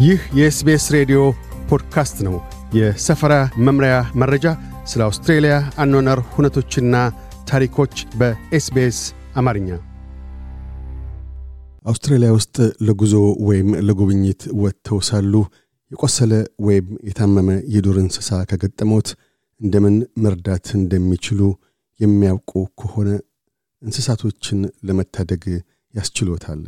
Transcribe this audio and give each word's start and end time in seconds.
ይህ 0.00 0.20
የ 0.36 0.55
SBS 0.55 0.84
ሬዲዮ 0.94 1.20
ፖድካስት 1.68 2.18
ነው። 2.26 2.36
የሰፈራ 2.74 3.34
መምሪያ 3.66 3.94
መረጃ፣ 4.14 4.44
ስለ 4.86 5.00
አውስትሬልያ 5.06 5.54
አኗኗር 5.82 6.20
ሁነቶችና 6.34 6.94
ታሪኮች 7.50 7.94
በ 8.18 8.50
SBS 8.50 8.98
አማርኛ። 9.34 9.68
አውስትራሊያ 11.84 12.30
ውስጥ 12.38 12.56
ለጉዞ 12.86 13.14
ወይም 13.48 13.68
ለጉብኝት 13.88 14.42
ወጥተው 14.62 14.98
ሳሉ 15.08 15.34
የቆሰለ 15.90 16.32
ወይም 16.60 16.88
የታመመ 17.08 17.50
የዱር 17.74 17.98
እንስሳ 17.98 18.42
ከገጠሞት 18.50 19.08
እንደምን 19.60 19.96
መርዳት 20.24 20.66
እንደሚችሉ 20.76 21.40
የሚያውቁ 22.00 22.50
ከሆነ 22.80 23.08
እንስሳቶችን 23.82 24.58
ለመታደግ 24.86 25.44
ያስችሎታል። 25.94 26.60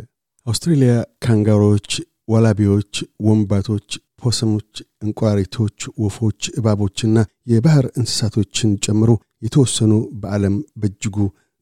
አውስትሬልያ 0.46 0.92
ካንጋሮዎች፣ 1.24 1.90
ዋላቢዎች፣ 2.28 2.92
ወንባቶች፣ 3.20 3.88
ፖሰሞች፣ 4.20 4.72
እንቁራሪቶች፣ 5.02 5.78
ወፎች፣ 5.98 6.42
እባቦችና 6.58 7.16
የባህር 7.52 7.86
እንስሳቶችን 7.98 8.70
ጨምሮ 8.84 9.10
የተወሰኑ 9.42 9.92
በዓለም 10.22 10.56
በእጅጉ 10.76 11.16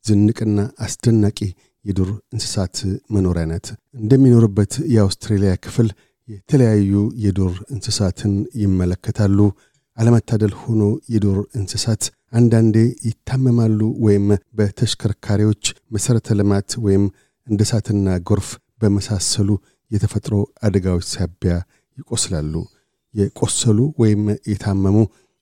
ዝንቅና 0.05 0.59
አስደናቂ 0.78 1.38
የዱር 1.84 2.10
እንስሳት 2.33 2.77
መኖሪያ 3.14 3.45
ናት። 3.50 3.66
እንደሚኖርበት 4.00 4.73
የአውስትሬልያ 4.95 5.52
ክፍል 5.64 5.88
የተለያዩ 6.28 6.92
የዱር 7.24 7.55
እንስሳትን 7.74 8.33
ይመለከታሉ። 8.62 9.38
አለመታደል 9.97 10.52
ሆኖ 10.61 10.83
የዱር 11.14 11.38
እንስሳት 11.58 12.02
አንዳንዴ 12.33 12.77
ይታመማሉ 13.06 13.80
ወይም 14.05 14.27
በተሽከርካሪዎች 14.58 15.64
መሠረተ 15.95 16.36
ልማት 16.41 16.70
ወይም 16.84 17.05
እንደ 17.47 17.61
እሳትና 17.66 18.17
ጎርፍ 18.28 18.48
በመሳሰሉ 18.83 19.48
የተፈጥሮ 19.91 20.34
አደጋዎች 20.62 21.06
ሳቢያ 21.14 21.55
ይቆስላሉ። 21.98 22.55
የቆሰሉ 23.14 23.78
ወይም 24.02 24.22
የታመሙ 24.50 24.96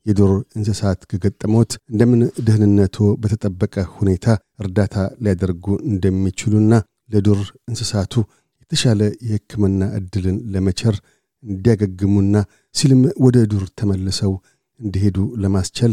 የዱር 0.07 0.33
እንስሳት 0.57 1.01
ከገጠሞት 1.11 1.71
እንደምን 1.91 2.21
ደህንነቱ 2.47 2.97
በተጠበቀ 3.23 3.85
ሁኔታ 3.97 4.27
እርዳታ 4.61 4.95
ሊያደርጉ 5.25 5.67
እንደሚችሉና 5.91 6.73
ለዱር 7.11 7.41
እንስሳቱ 7.69 8.15
የተሻለ 8.63 9.01
የሕክምና 9.27 9.83
ዕድልን 9.99 10.39
ለመቸር 10.55 10.97
እንዲያገግሙና 11.45 12.37
ሲልም 12.75 13.03
ወደ 13.25 13.39
ዱር 13.53 13.65
ተመልሰው 13.79 14.33
እንዲሄዱ 14.81 15.19
ለማስቻል 15.43 15.93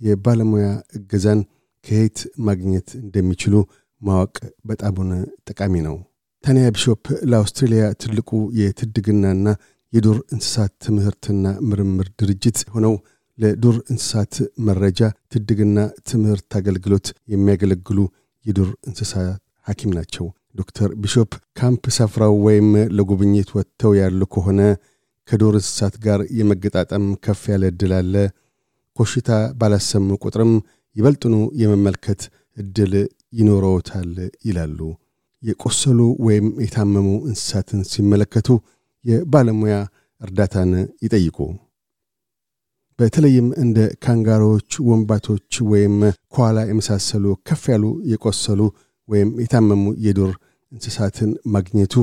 የባለሙያ 0.00 0.66
እገዛን 0.96 1.40
ከየት 1.84 2.18
ማግኘት 2.46 2.88
እንደሚችሉ 3.02 3.54
ማወቅ 4.00 4.34
በጣሙን 4.64 5.10
ጠቃሚ 5.48 5.74
ነው። 5.86 5.96
ታንያ 6.44 6.68
ቢሾፕ 6.74 7.02
ለአውስትሬልያ 7.30 7.82
ትልቁ 8.02 8.30
የትድግናና 8.58 9.48
የዱር 9.92 10.18
እንስሳት 10.34 10.72
ትምህርትና 10.84 11.46
ምርምር 11.68 12.06
ድርጅት 12.20 12.58
ሆነው 12.74 12.94
ለዱር 13.38 13.76
እንስሳት 13.92 14.34
መረጃ 14.66 15.00
ትድግና 15.32 15.78
ትምህርት 16.10 16.50
አገልግሎት 16.60 17.08
የሚያገለግሉ 17.32 17.98
የዱር 18.44 18.70
እንስሳት 18.88 19.36
ሐኪም 19.68 19.92
ናቸው። 19.98 20.26
ዶክተር 20.54 20.90
ቢሾፕ 21.02 21.30
ካምፕ 21.58 21.84
ሰፍራው 21.98 22.34
ወይም 22.46 22.68
ለጉብኝት 22.96 23.50
ወጥተው 23.56 23.92
ያሉ 24.00 24.22
ከሆነ 24.34 24.60
ከዱር 25.28 25.54
እንስሳት 25.54 25.94
ጋር 26.06 26.20
የመገጣጠም 26.38 27.06
ከፍ 27.24 27.42
ያለ 27.52 27.70
ዕድል 27.72 27.94
አለ። 27.98 28.14
ኮሽታ 28.96 29.30
ባላሰሙ 29.60 30.18
ቁጥርም 30.24 30.52
ይበልጥኑ 30.96 31.34
የመመልከት 31.62 32.22
ዕድል 32.56 32.94
ይኖረውታል 33.32 34.10
ይላሉ። 34.44 34.78
የቆሰሉ 35.42 35.98
ወይም 36.26 36.46
የታመሙ 36.64 37.08
እንስሳትን 37.28 37.80
ሲመለከቱ 37.90 38.48
የባለሙያ 39.04 39.76
እርዳታን 40.20 40.72
ይጠይቁ። 41.04 41.38
በተለይም 42.98 43.46
እንደ 43.62 43.78
ካንጋሮዎች፣ 44.04 44.72
ወንባቶች 44.88 45.52
ወይም 45.70 45.94
ኳላ 46.34 46.58
የመሳሰሉ 46.68 47.24
ከፍ 47.48 47.62
ያሉ 47.72 47.84
የቆሰሉ 48.10 48.60
ወይም 49.08 49.30
የታመሙ 49.42 49.84
የዱር 50.06 50.32
እንስሳትን 50.72 51.30
ማግኘቱ 51.54 51.94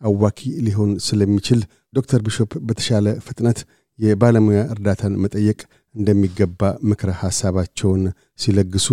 አዋኪ 0.00 0.50
ሊሆን 0.66 0.90
ስለሚችል 1.06 1.60
ዶክተር 1.94 2.20
ቢሾፕ 2.26 2.52
በተሻለ 2.66 3.06
ፍጥነት 3.26 3.58
የባለሙያ 3.98 4.60
እርዳታን 4.74 5.14
መጠየቅ 5.22 5.60
እንደሚገባ 5.94 6.60
ምክረ 6.88 7.10
ሐሳባቸውን 7.22 8.02
ሲለግሱ 8.38 8.88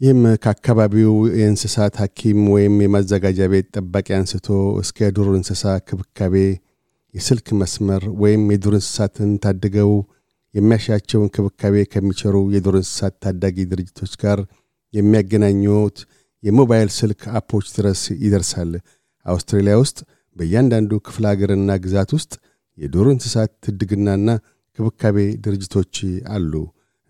ይህም 0.00 0.20
ከአካባቢው 0.42 1.10
የእንስሳት 1.38 1.94
ሐኪም 2.02 2.38
ወይም 2.52 2.74
የማዘጋጃ 2.82 3.48
ቤት 3.52 3.66
ጠባቂ 3.74 4.06
አንስቶ 4.18 4.46
እስከ 4.82 4.98
የዱር 5.06 5.28
እንስሳ 5.32 5.72
ክብካቤ 5.88 6.34
የስልክ 7.14 7.48
መስመር 7.60 8.04
ወይም 8.22 8.44
የዱር 8.54 8.74
እንስሳትን 8.78 9.30
ታድገው 9.44 9.92
የሚያሻቸውን 10.54 11.28
ክብካቤ 11.34 11.84
ከሚቸሩ 11.92 12.36
የዱር 12.54 12.76
እንስሳት 12.80 13.14
ታዳጊ 13.24 13.66
ድርጅቶች 13.72 14.14
ጋር 14.22 14.40
የሚያገናኙት 14.94 15.98
የሞባይል 16.42 16.90
ስልክ 16.98 17.22
አፖች 17.38 17.68
ድረስ 17.76 18.02
ይደርሳል። 18.24 18.72
አውስትራሊያ 19.26 19.76
ውስጥ 19.82 19.98
በእያንዳንዱ 20.36 20.92
ክፍለ 21.06 21.26
አገርና 21.32 21.70
ግዛት 21.84 22.12
ውስጥ 22.16 22.32
የዱር 22.78 23.08
እንስሳት 23.14 23.52
ትድግናና 23.66 24.28
ክብካቤ 24.78 25.16
ድርጅቶች 25.44 25.94
አሉ። 26.34 26.52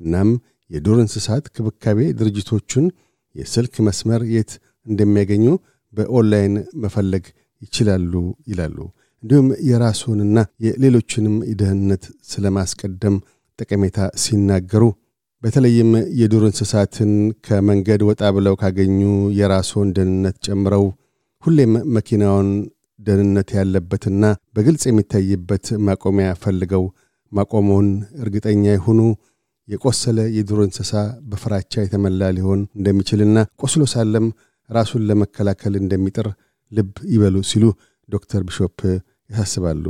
እናም 0.00 0.30
የዱር 0.70 0.98
እንስሳት 1.02 1.44
ክብካቤ 1.54 1.98
ድርጅቶቹን 2.18 2.86
የስልክ 3.34 3.74
መስመር 3.86 4.22
የት 4.34 4.52
እንደሚያገኙ 4.86 5.46
በኦንላይን 5.92 6.54
መፈለግ 6.82 7.24
ይችላሉ 7.62 8.12
ይላሉ። 8.50 8.76
እንዲሁም 9.22 9.48
የራስዎንና 9.68 10.36
የሌሎችንም 10.66 11.34
ደህንነት 11.60 12.04
ስለማስቀደም 12.30 13.16
ጠቀሜታ 13.58 14.08
ሲናገሩ 14.22 14.84
በተለይም 15.42 15.90
የዱር 16.20 16.42
እንስሳትን 16.48 17.12
ከመንገድ 17.46 18.02
ወጣ 18.08 18.22
ብለው 18.36 18.54
ካገኙ 18.62 19.00
የራስዎን 19.38 19.92
ደህንነት 19.96 20.36
ጨምረው 20.46 20.84
ሁሌም 21.42 21.72
መኪናውን 21.96 22.48
ደህንነት 22.98 23.50
ያለበትና 23.58 24.24
በግልጽ 24.56 24.82
የሚታይበት 24.88 25.66
ማቆሚያ 25.86 26.30
ፈልገው 26.42 26.84
ማቆመውን 27.32 27.88
እርግጠኛ 28.22 28.64
ይሁኑ። 28.74 29.00
የቆሰለ 29.68 30.18
የዱር 30.36 30.60
እንስሳ 30.66 30.92
በፍራቻ 31.30 31.72
የተመላ 31.82 32.30
ሊሆን 32.36 32.60
እንደሚችልና 32.78 33.38
ቆስሎ 33.62 33.84
ሳለም 33.92 34.26
ራሱን 34.70 35.02
ለመከላከል 35.08 35.74
እንደሚጥር 35.80 36.26
ልብ 36.72 36.92
ይበሉ 37.12 37.36
ሲሉ 37.50 37.64
ዶክተር 38.08 38.42
ቢሾፕ 38.48 38.78
ያሳስባሉ። 39.30 39.84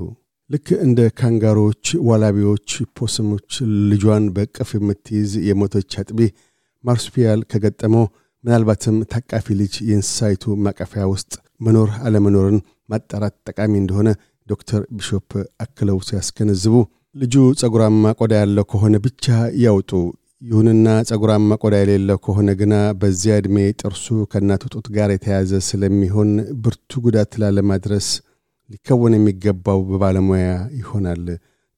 ልክ 0.51 0.69
እንደ 0.85 1.01
ካንጋሮዎች፣ 1.19 1.85
ዋላቢዎች፣ 2.09 2.69
ፖስሞች 2.99 3.51
ልጇን 3.91 4.25
በእቅፍ 4.37 4.71
የምትይዝ 4.77 5.33
የሞተች 5.49 5.93
አጥቢ 6.01 6.21
marsupial 6.85 7.41
ከገጠመው 7.51 8.05
ምናልባትም 8.45 8.97
ታቃፊ 9.13 9.47
ልጅ 9.61 9.75
የእንስሳይቱ 9.89 10.55
ማቀፊያ 10.67 11.05
ውስጥ 11.13 11.33
መኖር 11.61 11.91
አለመኖርን 12.07 12.59
ማጣራት 12.89 13.35
ጠቃሚ 13.49 13.73
እንደሆነ 13.81 14.09
ዶክተር 14.47 14.81
ቢሾፕ 14.97 15.31
አክለው 15.65 15.99
ሲያስገነዝቡ 16.09 16.75
ልጁ 17.15 17.35
ጸጉራማ 17.61 18.11
ቆዳ 18.19 18.33
ያለው 18.41 18.65
ከሆነ 18.71 18.97
ብቻ 19.05 19.25
ያውጡ። 19.63 19.91
ይሁንና 20.43 20.89
ጸጉራማ 21.09 21.57
ቆዳ 21.63 21.75
የሌለው 21.81 22.19
ከሆነ 22.27 22.51
ግና 22.61 22.75
በዚያ 23.01 23.39
ዕድሜ 23.41 23.57
ጥርሱ 23.81 24.05
ከእናቱ 24.33 24.63
ጡት 24.75 24.87
ጋር 24.97 25.09
የተያዘ 25.13 25.51
ስለሚሆን 25.69 26.31
ብርቱ 26.65 27.01
ጉዳት 27.07 27.33
ላለማድረስ 27.43 28.09
ሊከወን 28.71 29.17
የሚገባው 29.17 29.81
በባለሙያ 29.89 30.47
ይሆናል። 30.81 31.25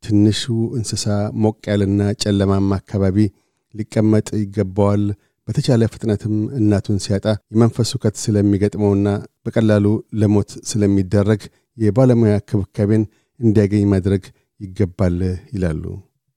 ትንሹ 0.03 0.43
እንስሳ 0.79 1.07
ሞቅ 1.45 1.59
ያለና 1.71 2.03
ጨለማማ 2.23 2.71
አካባቢ 2.81 3.19
ሊቀመጥ 3.75 4.29
ይገባዋል። 4.43 5.05
በተቻለ 5.49 5.83
ፍጥነትም 5.93 6.37
እናቱን 6.59 6.99
ሲያጣ 7.05 7.25
የመንፈስ 7.53 7.91
ውከት 7.97 8.17
ስለሚገጥመውና 8.25 9.09
በቀላሉ 9.45 9.87
ለሞት 10.21 10.53
ስለሚደረግ 10.71 11.43
የባለሙያ 11.79 12.37
ክብካቤን 12.49 13.05
እንዲያገኝ 13.41 13.85
ማድረግ 13.93 14.25
ይገባል 14.63 15.19
ይላሉ። 15.55 15.85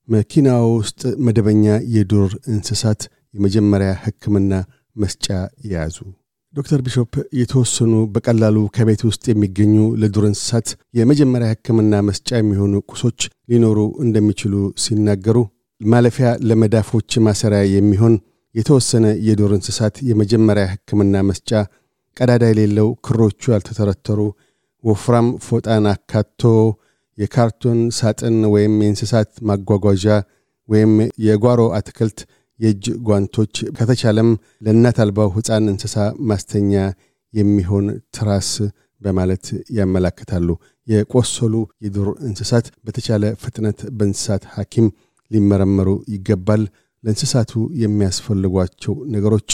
መኪና 0.08 0.48
ውስጥ 0.72 1.00
መደበኛ 1.26 1.64
የዱር 1.94 2.30
እንስሳት 2.52 3.00
የመጀመሪያ 3.34 3.90
ሕክምና 4.04 4.52
መስጫ 4.96 5.26
የያዙ 5.64 5.96
ዶክተር 6.54 6.80
ቢሾፕ 6.84 7.10
የተወሰኑ 7.38 7.94
በቀላሉ 8.12 8.58
ከቤት 8.76 9.02
ውስጥ 9.08 9.24
የሚገኙ 9.30 9.74
ለዱር 10.02 10.24
እንስሳት 10.28 10.68
የመጀመሪያ 10.98 11.48
ሕክምና 11.52 11.94
መስጫ 12.08 12.28
የሚሆኑ 12.38 12.74
ቁሶች 12.90 13.18
ሊኖሩ 13.50 13.80
እንደሚችሉ 14.04 14.54
ሲናገሩ 14.84 15.38
ማለፊያ 15.80 16.28
ለመዳፎች 16.48 17.10
ማሰሪያ 17.26 17.62
የሚሆን 17.72 18.14
የተወሰነ 18.54 19.06
የዱር 19.26 19.52
እንስሳት 19.56 19.96
የመጀመሪያ 20.10 20.64
ሕክምና 20.72 21.16
መስጫ 21.30 21.50
ቀዳዳ 22.16 22.44
የሌለው 22.50 22.88
ክሮቹ 23.06 23.42
ያልተተረተሩ 23.54 24.20
ወፍራም 24.84 25.28
ፎጣን 25.46 25.86
አካቶ 25.92 26.42
የካርቶን 27.18 27.78
ሳጥን 27.98 28.38
ወይም 28.54 28.74
የእንስሳት 28.82 29.30
ማጓጓዣ 29.48 30.06
ወይም 30.68 30.92
የጓሮ 31.26 31.60
አትክልት 31.78 32.18
የእጅ 32.60 32.84
ጓንቶች 33.08 33.54
ከተቻለም 33.76 34.28
ለእናት 34.66 34.98
አልባው 35.04 35.28
ሕፃን 35.36 35.64
እንስሳ 35.72 35.96
ማስተኛ 36.30 36.72
የሚሆን 37.34 37.86
ትራስ 38.16 38.50
በማለት 39.00 39.46
ያመላክታሉ። 39.78 40.48
የቆሰሉ 40.86 41.54
የዱር 41.84 42.08
እንስሳት 42.26 42.66
በተቻለ 42.86 43.24
ፍጥነት 43.42 43.78
በእንስሳት 43.96 44.44
ሐኪም 44.54 44.86
ሊመረመሩ 45.30 45.88
ይገባል። 46.14 46.62
ለእንስሳቱ 47.04 47.52
የሚያስፈልጓቸው 47.82 48.94
ነገሮች 49.14 49.50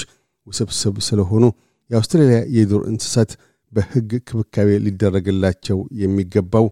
ውስብስብ 0.46 0.94
ስለሆኑ 1.08 1.44
የአውስትራሊያ 1.90 2.38
የዱር 2.56 2.82
እንስሳት 2.90 3.32
በሕግ 3.72 4.10
ክብካቤ 4.28 4.70
ሊደረግላቸው 4.84 5.78
የሚገባው 6.02 6.66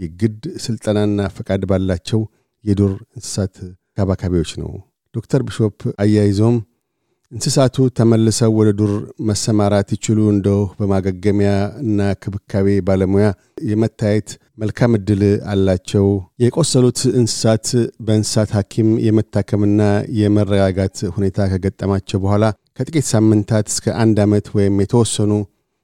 የግድ 0.00 0.42
ሥልጠናና 0.64 1.28
ፈቃድ 1.36 1.62
ባላቸው 1.70 2.20
የዱር 2.64 2.94
እንስሳት 3.16 3.54
ከባካቢዎች 3.98 4.50
ነው። 4.62 4.72
ዶክተር 5.14 5.40
ቢሾፕ 5.46 5.78
አያይዞም 6.02 6.56
እንስሳቱ 7.32 7.76
ተመልሰው 7.98 8.52
ወደ 8.58 8.68
ዱር 8.78 8.92
መሰማራት 9.28 9.88
ይችሉ 9.94 10.20
እንደው 10.32 10.60
በማገገሚያ 10.78 11.50
እና 11.82 12.08
ክብካቤ 12.22 12.66
ባለሙያ 12.86 13.26
የመታየት 13.68 14.30
መልካም 14.58 14.96
ዕድል 14.98 15.22
አላቸው። 15.52 16.06
የቆሰሉት 16.44 17.00
እንስሳት 17.12 17.68
በእንስሳት 18.06 18.52
ሐኪም 18.58 18.88
የመታከምና 19.06 19.80
የመረጋጋት 20.20 20.98
ሁኔታ 21.16 21.48
ከገጠማቸው 21.52 22.20
በኋላ 22.24 22.44
ከጥቂት 22.78 23.06
ሳምንታት 23.12 23.68
እስከ 23.68 23.94
አንድ 24.02 24.18
ዓመት 24.26 24.48
ወይም 24.56 24.82
የተወሰኑ 24.84 25.32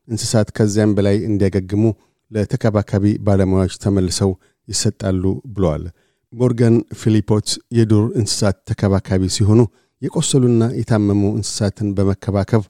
እንስሳት 0.08 0.50
ከዚያም 0.56 0.94
በላይ 0.98 1.16
እንዲያገግሙ 1.28 1.84
ለተከባካቢ 2.30 3.04
ባለሙያዎች 3.26 3.74
ተመልሰው 3.84 4.30
ይሰጣሉ 4.68 5.22
ብለዋል። 5.54 5.84
ሞርጋን 6.32 6.76
ፊሊፖት 7.00 7.48
የዱር 7.78 8.06
እንስሳት 8.20 8.56
ተከባካቢ 8.70 9.22
ሲሆኑ 9.36 9.60
የቆሰሉና 10.02 10.62
የታመሙ 10.78 11.22
እንስሳትን 11.36 11.88
በመከባከብ 11.96 12.64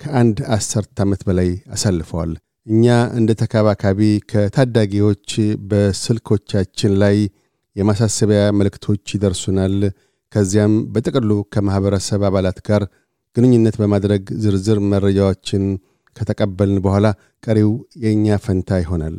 ከአንድ 0.00 0.38
አሰርት 0.54 0.96
ዓመት 1.04 1.20
በላይ 1.28 1.50
አሳልፈዋል። 1.74 2.32
እኛ 2.66 2.86
እንደ 3.18 3.30
ተከባካቢ 3.40 4.00
ከታዳጊዎች 4.32 5.28
በስልኮቻችን 5.70 6.92
ላይ 7.02 7.16
የማሳሰቢያ 7.76 8.42
መልእክቶች 8.58 9.04
ይደርሱናል። 9.16 9.76
ከዚያም 10.32 10.74
በጥቅሉ 10.92 11.30
ከማኅበረሰብ 11.52 12.22
አባላት 12.28 12.58
ጋር 12.68 12.82
ግንኙነት 13.36 13.76
በማድረግ 13.80 14.22
ዝርዝር 14.42 14.78
መረጃዎችን 14.92 15.64
ከተቀበልን 16.16 16.80
በኋላ 16.84 17.06
ቀሪው 17.42 17.70
የእኛ 18.02 18.36
ፈንታ 18.44 18.80
ይሆናል። 18.82 19.16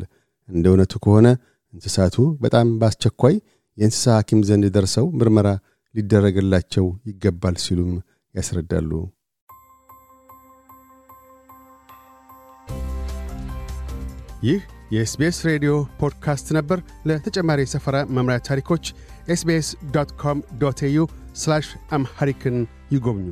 እንደ 0.50 0.66
እውነቱ 0.72 0.94
ከሆነ 1.06 1.28
እንስሳቱ 1.74 2.16
በጣም 2.42 2.68
በአስቸኳይ 2.80 3.36
የእንስሳ 3.78 4.06
ሐኪም 4.18 4.42
ዘንድ 4.44 4.66
ደርሰው 4.75 5.07
ምርመራ 5.19 5.50
ሊደረግላቸው 5.95 6.86
ይገባል 7.10 7.57
ሲሉም 7.63 7.92
ያስረዳሉ። 8.36 8.92
ይህ 14.44 14.62
የኤስቤስ 14.94 15.38
ሬዲዮ 15.45 15.74
ፖድካስት 16.00 16.48
ነበር። 16.57 16.80
ለተጨማሪ 17.06 17.60
የሰፈራ 17.63 17.98
መምሪያ 18.10 18.40
ታሪኮች 18.48 18.86
ኤስቤስ 19.28 19.68
ዶት 19.94 20.12
ኮም 20.22 20.40
ዶት 20.57 20.81
ኤዩ 20.84 21.06
አምሐሪክን 21.92 22.57
ይጎብኙ። 22.92 23.28